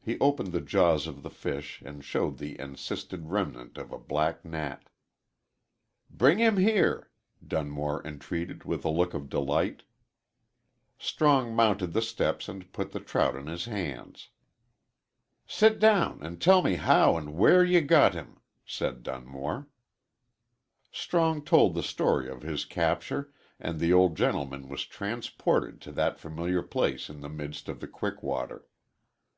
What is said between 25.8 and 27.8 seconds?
to that familiar place in the midst of